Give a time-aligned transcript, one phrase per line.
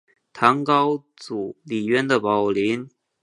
[0.33, 2.89] 唐高祖李渊的宝林。